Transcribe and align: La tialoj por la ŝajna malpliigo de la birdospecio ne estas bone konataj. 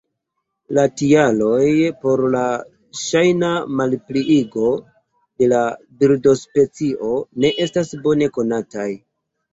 La 0.75 0.83
tialoj 0.99 1.65
por 2.05 2.23
la 2.35 2.41
ŝajna 3.03 3.51
malpliigo 3.81 4.71
de 5.43 5.51
la 5.55 5.61
birdospecio 6.01 7.11
ne 7.45 7.53
estas 7.67 7.97
bone 8.09 8.35
konataj. 8.41 8.89